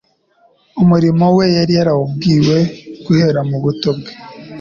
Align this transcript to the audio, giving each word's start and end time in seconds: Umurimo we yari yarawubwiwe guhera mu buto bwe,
Umurimo 0.81 1.25
we 1.37 1.45
yari 1.57 1.73
yarawubwiwe 1.77 2.57
guhera 3.05 3.39
mu 3.49 3.57
buto 3.63 3.89
bwe, 3.97 4.11